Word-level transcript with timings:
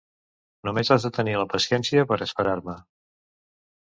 Només 0.69 0.89
has 0.95 1.05
de 1.07 1.11
tenir 1.19 1.37
la 1.41 1.47
paciència 1.53 2.07
per 2.13 2.19
a 2.19 2.25
esperar-me. 2.29 2.79